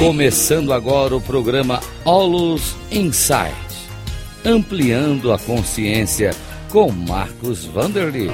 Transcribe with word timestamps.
Começando 0.00 0.72
agora 0.72 1.14
o 1.14 1.20
programa 1.20 1.78
Olus 2.06 2.74
Insight, 2.90 3.52
ampliando 4.46 5.30
a 5.30 5.38
consciência 5.38 6.30
com 6.72 6.90
Marcos 6.90 7.66
Vanderlit. 7.66 8.32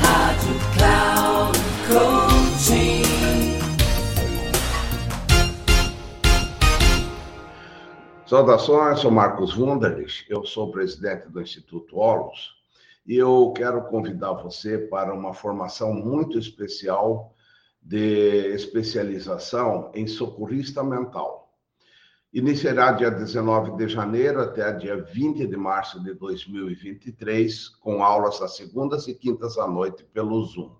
Rádio 0.00 0.54
Cloud 0.72 1.58
Coaching. 1.86 3.02
Saudações, 8.26 9.00
sou 9.00 9.10
Marcos 9.10 9.54
Wunderlich, 9.54 10.24
eu 10.30 10.42
sou 10.46 10.72
presidente 10.72 11.28
do 11.28 11.42
Instituto 11.42 11.98
Olus 11.98 12.54
e 13.06 13.18
eu 13.18 13.52
quero 13.54 13.82
convidar 13.88 14.32
você 14.32 14.78
para 14.78 15.12
uma 15.12 15.34
formação 15.34 15.92
muito 15.92 16.38
especial 16.38 17.34
de 17.82 18.54
especialização 18.54 19.90
em 19.94 20.06
socorrista 20.06 20.82
mental. 20.84 21.42
Iniciará 22.32 22.92
dia 22.92 23.10
19 23.10 23.76
de 23.76 23.88
janeiro 23.88 24.40
até 24.40 24.72
dia 24.72 24.96
20 25.02 25.46
de 25.46 25.56
março 25.56 26.02
de 26.02 26.14
2023, 26.14 27.68
com 27.68 28.02
aulas 28.02 28.40
às 28.40 28.56
segundas 28.56 29.06
e 29.06 29.14
quintas 29.14 29.58
à 29.58 29.66
noite 29.66 30.04
pelo 30.14 30.42
Zoom. 30.44 30.74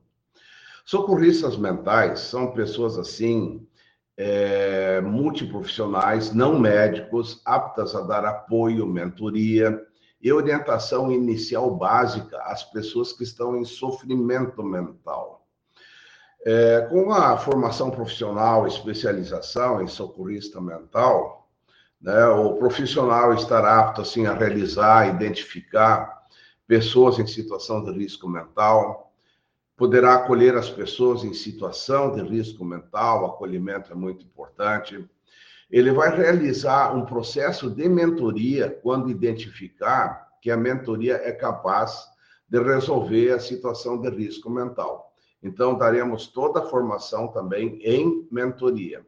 Socorristas 0.85 1.57
mentais 1.57 2.21
são 2.21 2.53
pessoas 2.53 2.99
assim, 2.99 3.67
é, 4.17 5.01
multiprofissionais, 5.01 6.33
não 6.33 6.59
médicos, 6.59 7.43
aptas 7.45 7.95
a 7.95 8.01
dar 8.01 8.25
apoio, 8.25 8.87
mentoria 8.87 9.79
e 10.23 10.33
orientação 10.33 11.11
inicial 11.11 11.75
básica 11.77 12.39
às 12.45 12.63
pessoas 12.65 13.13
que 13.13 13.25
estão 13.25 13.57
em 13.57 13.65
sofrimento 13.65 14.63
mental. 14.63 15.32
É, 16.45 16.81
com 16.91 17.13
a 17.13 17.37
formação 17.37 17.91
profissional, 17.91 18.67
especialização 18.67 19.81
em 19.81 19.87
socorrista 19.87 20.61
mental, 20.61 21.49
né, 22.01 22.27
o 22.27 22.55
profissional 22.55 23.33
estará 23.33 23.79
apto 23.79 24.01
assim, 24.01 24.27
a 24.27 24.35
realizar, 24.35 25.09
identificar 25.09 26.27
pessoas 26.67 27.21
em 27.21 27.27
situação 27.29 27.85
de 27.85 27.93
risco 27.93 28.29
mental, 28.29 29.13
poderá 29.77 30.15
acolher 30.15 30.57
as 30.57 30.69
pessoas 30.69 31.23
em 31.23 31.33
situação 31.33 32.13
de 32.13 32.23
risco 32.23 32.65
mental, 32.65 33.23
o 33.23 33.27
acolhimento 33.27 33.93
é 33.93 33.95
muito 33.95 34.25
importante. 34.25 35.09
Ele 35.71 35.93
vai 35.93 36.17
realizar 36.17 36.93
um 36.93 37.05
processo 37.05 37.71
de 37.71 37.89
mentoria 37.89 38.69
quando 38.83 39.11
identificar 39.11 40.29
que 40.41 40.51
a 40.51 40.57
mentoria 40.57 41.21
é 41.23 41.31
capaz 41.31 42.05
de 42.49 42.61
resolver 42.61 43.31
a 43.31 43.39
situação 43.39 44.01
de 44.01 44.11
risco 44.11 44.51
mental. 44.51 45.12
Então, 45.43 45.77
daremos 45.77 46.27
toda 46.27 46.61
a 46.61 46.67
formação 46.67 47.29
também 47.29 47.81
em 47.83 48.29
mentoria. 48.31 49.05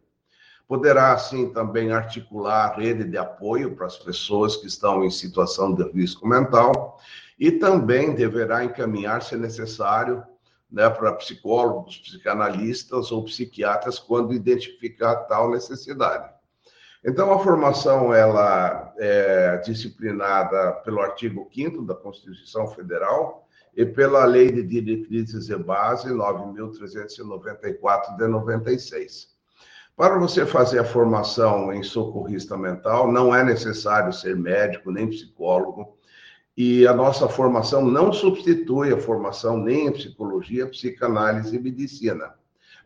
Poderá, 0.67 1.13
assim, 1.13 1.53
também 1.53 1.93
articular 1.93 2.79
rede 2.79 3.05
de 3.05 3.19
apoio 3.19 3.77
para 3.77 3.87
as 3.87 3.99
pessoas 3.99 4.57
que 4.57 4.67
estão 4.67 5.05
em 5.05 5.11
situação 5.11 5.75
de 5.75 5.85
risco 5.93 6.27
mental 6.27 6.99
e 7.39 7.53
também 7.53 8.15
deverá 8.15 8.65
encaminhar, 8.65 9.23
se 9.23 9.37
necessário, 9.37 10.25
né, 10.71 10.89
para 10.91 11.13
psicólogos, 11.13 11.99
psicanalistas 11.99 13.13
ou 13.13 13.25
psiquiatras 13.25 13.99
quando 13.99 14.33
identificar 14.35 15.15
tal 15.27 15.51
necessidade. 15.51 16.33
Então, 17.05 17.33
a 17.33 17.39
formação 17.39 18.15
ela 18.15 18.93
é 18.99 19.59
disciplinada 19.59 20.73
pelo 20.85 21.01
artigo 21.01 21.49
5 21.53 21.83
da 21.83 21.95
Constituição 21.95 22.67
Federal, 22.69 23.45
e 23.77 23.85
pela 23.85 24.25
Lei 24.25 24.51
de 24.51 24.63
Diretrizes 24.63 25.49
e 25.49 25.57
Base 25.57 26.09
9.394 26.09 28.17
de 28.17 28.29
96. 28.29 29.35
Para 29.97 30.19
você 30.19 30.47
fazer 30.47 30.81
a 30.81 30.85
formação 30.85 31.73
em 31.73 31.83
socorrista 31.83 32.57
mental, 32.57 33.11
não 33.11 33.35
é 33.35 33.45
necessário 33.45 34.13
ser 34.13 34.37
médico 34.37 34.91
nem 34.91 35.09
psicólogo, 35.09 35.97
e 36.57 36.87
a 36.87 36.93
nossa 36.93 37.29
formação 37.29 37.85
não 37.85 38.13
substitui 38.13 38.93
a 38.93 38.99
formação 38.99 39.59
nem 39.59 39.89
em 39.89 39.93
psicologia, 39.93 40.69
psicanálise 40.69 41.57
e 41.57 41.61
medicina. 41.61 42.35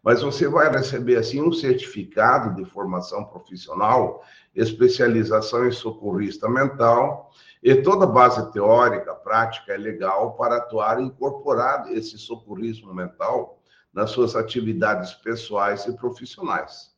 Mas 0.08 0.22
você 0.22 0.48
vai 0.48 0.70
receber, 0.70 1.16
assim, 1.16 1.42
um 1.42 1.52
certificado 1.52 2.54
de 2.54 2.64
formação 2.70 3.26
profissional, 3.26 4.24
especialização 4.56 5.68
em 5.68 5.70
socorrista 5.70 6.48
mental, 6.48 7.30
e 7.62 7.74
toda 7.74 8.06
base 8.06 8.50
teórica, 8.50 9.14
prática 9.14 9.74
é 9.74 9.76
legal 9.76 10.32
para 10.32 10.56
atuar 10.56 10.98
e 10.98 11.04
incorporar 11.04 11.92
esse 11.92 12.16
socorrismo 12.16 12.94
mental 12.94 13.60
nas 13.92 14.08
suas 14.08 14.34
atividades 14.34 15.12
pessoais 15.12 15.84
e 15.84 15.94
profissionais. 15.94 16.90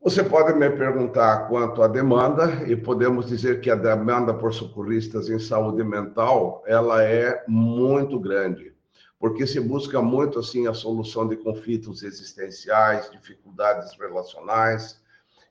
Você 0.00 0.24
pode 0.24 0.54
me 0.54 0.70
perguntar 0.70 1.46
quanto 1.46 1.82
à 1.82 1.88
demanda 1.88 2.66
e 2.66 2.74
podemos 2.74 3.26
dizer 3.26 3.60
que 3.60 3.70
a 3.70 3.74
demanda 3.74 4.32
por 4.32 4.54
socorristas 4.54 5.28
em 5.28 5.38
saúde 5.38 5.84
mental, 5.84 6.64
ela 6.66 7.04
é 7.04 7.44
muito 7.46 8.18
grande, 8.18 8.74
porque 9.18 9.46
se 9.46 9.58
busca 9.60 10.00
muito 10.02 10.38
assim 10.38 10.66
a 10.66 10.74
solução 10.74 11.26
de 11.26 11.36
conflitos 11.36 12.02
existenciais, 12.02 13.10
dificuldades 13.10 13.96
relacionais, 13.98 15.00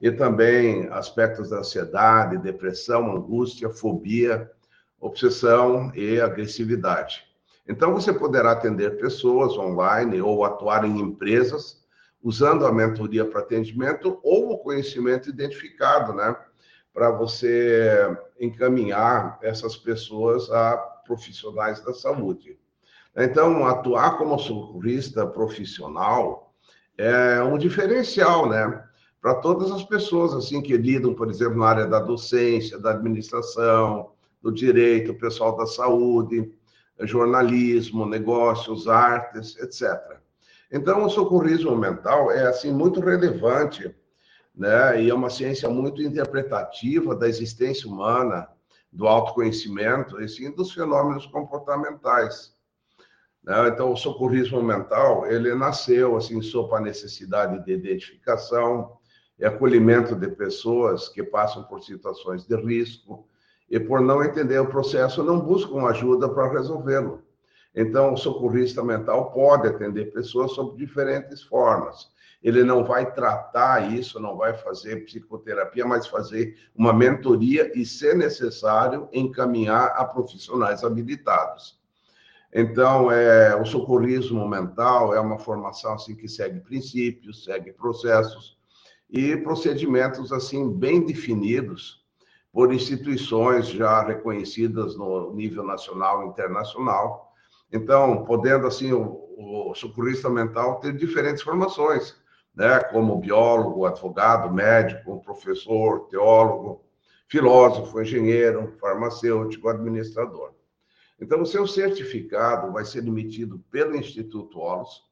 e 0.02 0.12
também 0.12 0.88
aspectos 0.90 1.50
da 1.50 1.60
ansiedade, 1.60 2.38
depressão, 2.38 3.16
angústia, 3.16 3.70
fobia, 3.70 4.52
obsessão 5.00 5.92
e 5.96 6.20
agressividade. 6.20 7.24
Então, 7.68 7.94
você 7.94 8.14
poderá 8.14 8.52
atender 8.52 8.98
pessoas 8.98 9.58
online 9.58 10.22
ou 10.22 10.46
atuar 10.46 10.86
em 10.86 11.00
empresas 11.00 11.84
usando 12.22 12.66
a 12.66 12.72
mentoria 12.72 13.26
para 13.26 13.42
atendimento 13.42 14.20
ou 14.24 14.52
o 14.52 14.58
conhecimento 14.60 15.30
identificado, 15.30 16.14
né? 16.14 16.36
Para 16.94 17.12
você 17.12 18.18
encaminhar 18.40 19.38
essas 19.42 19.76
pessoas 19.78 20.50
a 20.52 20.78
profissionais 21.06 21.82
da 21.84 21.94
saúde. 21.94 22.60
Então, 23.16 23.66
atuar 23.66 24.18
como 24.18 24.38
socorrista 24.38 25.26
profissional 25.26 26.54
é 26.98 27.42
um 27.42 27.58
diferencial, 27.58 28.50
né? 28.50 28.84
para 29.26 29.34
todas 29.34 29.72
as 29.72 29.84
pessoas 29.84 30.36
assim 30.36 30.62
que 30.62 30.78
lidam, 30.78 31.16
por 31.16 31.32
exemplo, 31.32 31.58
na 31.58 31.66
área 31.66 31.88
da 31.88 32.00
docência, 32.00 32.78
da 32.78 32.92
administração, 32.92 34.12
do 34.40 34.52
direito, 34.52 35.16
pessoal 35.16 35.58
da 35.58 35.66
saúde, 35.66 36.54
jornalismo, 37.00 38.06
negócios, 38.06 38.88
artes, 38.88 39.58
etc. 39.58 40.20
Então, 40.72 41.04
o 41.04 41.10
socorrismo 41.10 41.76
mental 41.76 42.30
é 42.30 42.46
assim 42.46 42.72
muito 42.72 43.00
relevante, 43.00 43.96
né? 44.56 45.02
E 45.02 45.10
é 45.10 45.14
uma 45.16 45.32
ciência 45.32 45.68
muito 45.68 46.04
interpretativa 46.04 47.16
da 47.16 47.28
existência 47.28 47.90
humana, 47.90 48.48
do 48.94 49.08
autoconhecimento 49.08 50.22
e 50.22 50.30
sim 50.30 50.52
dos 50.52 50.72
fenômenos 50.72 51.26
comportamentais. 51.26 52.55
Né? 53.46 53.68
Então, 53.68 53.94
o 53.94 53.96
socorrismo 53.96 54.62
mental 54.62 55.28
ele 55.28 55.54
nasceu 55.54 56.18
assim 56.18 56.42
sob 56.42 56.76
a 56.76 56.82
necessidade 56.82 57.64
de 57.64 57.72
identificação, 57.72 58.98
e 59.38 59.46
acolhimento 59.46 60.16
de 60.16 60.30
pessoas 60.30 61.10
que 61.10 61.22
passam 61.22 61.64
por 61.64 61.84
situações 61.84 62.46
de 62.46 62.56
risco 62.56 63.28
e, 63.70 63.80
por 63.80 64.00
não 64.00 64.24
entender 64.24 64.60
o 64.60 64.70
processo, 64.70 65.24
não 65.24 65.40
buscam 65.40 65.86
ajuda 65.88 66.30
para 66.30 66.52
resolvê-lo. 66.52 67.22
Então, 67.76 68.14
o 68.14 68.18
socorrista 68.18 68.82
mental 68.82 69.32
pode 69.32 69.68
atender 69.68 70.14
pessoas 70.14 70.54
sob 70.54 70.78
diferentes 70.78 71.44
formas. 71.44 72.10
Ele 72.42 72.64
não 72.64 72.86
vai 72.86 73.12
tratar 73.12 73.92
isso, 73.92 74.20
não 74.20 74.38
vai 74.38 74.54
fazer 74.54 75.04
psicoterapia, 75.04 75.86
mas 75.86 76.08
fazer 76.08 76.56
uma 76.74 76.94
mentoria 76.94 77.78
e, 77.78 77.86
se 77.86 78.14
necessário, 78.14 79.10
encaminhar 79.12 79.88
a 79.98 80.06
profissionais 80.06 80.84
habilitados. 80.84 81.78
Então, 82.58 83.12
é, 83.12 83.54
o 83.54 83.66
socorrismo 83.66 84.48
mental 84.48 85.14
é 85.14 85.20
uma 85.20 85.38
formação 85.38 85.96
assim 85.96 86.16
que 86.16 86.26
segue 86.26 86.62
princípios, 86.62 87.44
segue 87.44 87.74
processos, 87.74 88.58
e 89.10 89.36
procedimentos 89.36 90.32
assim 90.32 90.72
bem 90.72 91.06
definidos 91.06 92.02
por 92.54 92.74
instituições 92.74 93.68
já 93.68 94.02
reconhecidas 94.04 94.96
no 94.96 95.34
nível 95.34 95.66
nacional 95.66 96.24
e 96.24 96.28
internacional. 96.28 97.34
Então, 97.74 98.24
podendo 98.24 98.68
assim 98.68 98.94
o, 98.94 99.26
o 99.38 99.76
socorrista 99.76 100.30
mental 100.30 100.80
ter 100.80 100.96
diferentes 100.96 101.44
formações, 101.44 102.16
né, 102.56 102.80
como 102.86 103.20
biólogo, 103.20 103.86
advogado, 103.86 104.50
médico, 104.54 105.22
professor, 105.26 106.08
teólogo, 106.08 106.86
filósofo, 107.28 108.02
engenheiro, 108.02 108.78
farmacêutico, 108.80 109.68
administrador. 109.68 110.56
Então, 111.20 111.42
o 111.42 111.46
seu 111.46 111.66
certificado 111.66 112.72
vai 112.74 112.84
ser 112.84 113.06
emitido 113.06 113.60
pelo 113.72 113.96
Instituto 113.96 114.60
Olos 114.60 115.04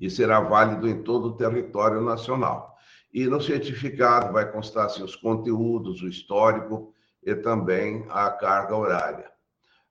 e 0.00 0.10
será 0.10 0.40
válido 0.40 0.88
em 0.88 1.02
todo 1.02 1.28
o 1.28 1.36
território 1.36 2.00
nacional. 2.00 2.76
E 3.12 3.26
no 3.26 3.40
certificado 3.40 4.32
vai 4.32 4.50
constar 4.50 4.86
assim, 4.86 5.02
os 5.02 5.16
conteúdos, 5.16 6.02
o 6.02 6.08
histórico 6.08 6.92
e 7.22 7.34
também 7.34 8.06
a 8.10 8.30
carga 8.30 8.76
horária. 8.76 9.30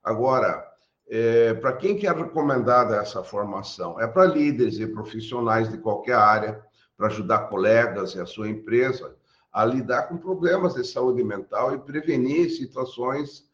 Agora, 0.03 0.65
é, 1.09 1.53
para 1.53 1.73
quem 1.73 1.97
que 1.97 2.05
é 2.05 2.11
recomendada 2.11 2.97
essa 2.97 3.23
formação? 3.23 3.99
É 3.99 4.07
para 4.07 4.25
líderes 4.25 4.77
e 4.79 4.87
profissionais 4.87 5.69
de 5.69 5.77
qualquer 5.77 6.15
área, 6.15 6.61
para 6.97 7.07
ajudar 7.07 7.49
colegas 7.49 8.13
e 8.15 8.19
a 8.19 8.25
sua 8.25 8.49
empresa 8.49 9.15
a 9.51 9.65
lidar 9.65 10.03
com 10.03 10.17
problemas 10.17 10.75
de 10.75 10.83
saúde 10.85 11.23
mental 11.23 11.73
e 11.73 11.79
prevenir 11.79 12.49
situações 12.51 13.46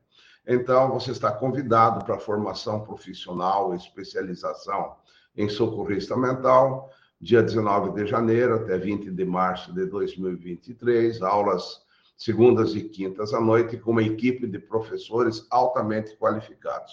Então, 0.46 0.92
você 0.92 1.12
está 1.12 1.32
convidado 1.32 2.04
para 2.04 2.20
formação 2.20 2.82
profissional 2.82 3.74
especialização 3.74 4.98
em 5.36 5.50
socorrista 5.50 6.16
mental 6.18 6.90
dia 7.24 7.42
19 7.42 7.92
de 7.92 8.06
janeiro 8.06 8.56
até 8.56 8.78
20 8.78 9.10
de 9.10 9.26
março 9.26 9.74
de 9.74 9.86
2023, 9.86 11.22
aulas 11.22 11.82
segundas 12.18 12.76
e 12.76 12.82
quintas 12.82 13.34
à 13.34 13.40
noite, 13.40 13.78
com 13.78 13.92
uma 13.92 14.04
equipe 14.04 14.46
de 14.46 14.60
professores 14.60 15.48
altamente 15.50 16.18
qualificados. 16.18 16.92